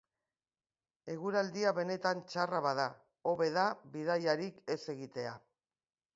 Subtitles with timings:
[1.15, 2.87] Eguraldia benetan txarra bada,
[3.33, 3.67] hobe da
[3.99, 5.39] bidaiarik ez egitea.